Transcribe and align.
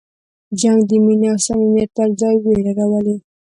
جنګ 0.59 0.79
د 0.89 0.91
مینې 1.05 1.27
او 1.33 1.37
صمیمیت 1.45 1.89
پر 1.97 2.09
ځای 2.19 2.35
وېره 2.43 2.71
راولي. 2.79 3.15